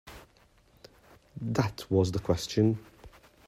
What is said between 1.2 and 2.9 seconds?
That was the question.